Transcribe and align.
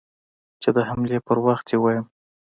چې 0.61 0.69
د 0.75 0.77
حملې 0.89 1.19
پر 1.27 1.37
وخت 1.45 1.65
يې 1.71 1.77
ووايم. 1.79 2.05